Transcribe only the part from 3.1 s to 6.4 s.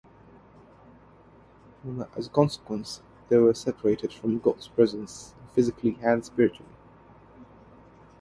they were separated from God's presence physically and